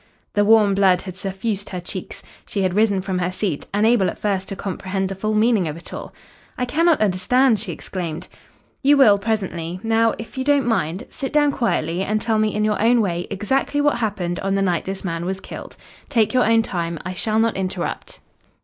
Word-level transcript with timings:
The 0.33 0.43
warm 0.43 0.73
blood 0.73 1.01
had 1.03 1.15
suffused 1.15 1.69
her 1.69 1.79
cheeks. 1.79 2.23
She 2.47 2.63
had 2.63 2.73
risen 2.73 3.01
from 3.01 3.19
her 3.19 3.31
seat, 3.31 3.67
unable 3.71 4.09
at 4.09 4.17
first 4.17 4.49
to 4.49 4.55
comprehend 4.55 5.09
the 5.09 5.13
full 5.13 5.35
meaning 5.35 5.67
of 5.67 5.77
it 5.77 5.93
all. 5.93 6.11
"I 6.57 6.65
cannot 6.65 6.99
understand," 7.01 7.59
she 7.59 7.71
exclaimed. 7.71 8.27
"You 8.81 8.97
will 8.97 9.19
presently. 9.19 9.79
Now, 9.83 10.15
if 10.17 10.39
you 10.39 10.43
don't 10.43 10.65
mind, 10.65 11.05
sit 11.11 11.31
down 11.31 11.51
quietly, 11.51 12.01
and 12.01 12.19
tell 12.19 12.39
me 12.39 12.51
in 12.55 12.65
your 12.65 12.81
own 12.81 12.99
way 12.99 13.27
exactly 13.29 13.79
what 13.79 13.97
happened 13.99 14.39
on 14.39 14.55
the 14.55 14.63
night 14.63 14.85
this 14.85 15.05
man 15.05 15.23
was 15.23 15.39
killed. 15.39 15.77
Take 16.09 16.33
your 16.33 16.47
own 16.47 16.63
time. 16.63 16.97
I 17.05 17.13
shall 17.13 17.37
not 17.37 17.55
interrupt." 17.55 18.21